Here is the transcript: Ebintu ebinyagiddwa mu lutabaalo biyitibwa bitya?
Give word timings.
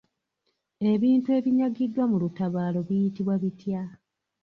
Ebintu 0.91 1.29
ebinyagiddwa 1.37 2.03
mu 2.11 2.15
lutabaalo 2.21 2.79
biyitibwa 2.87 3.35
bitya? 3.41 3.81